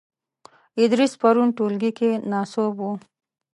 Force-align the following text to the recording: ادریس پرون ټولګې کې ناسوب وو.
ادریس 0.81 1.13
پرون 1.21 1.49
ټولګې 1.57 1.91
کې 1.97 2.09
ناسوب 2.31 2.73
وو. 2.81 2.91